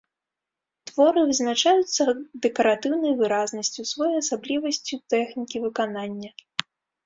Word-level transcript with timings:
Творы 0.91 1.21
вызначаюцца 1.31 2.03
дэкаратыўнай 2.47 3.13
выразнасцю, 3.21 3.81
своеасаблівасцю 3.93 4.95
тэхнікі 5.15 5.57
выканання. 5.71 6.29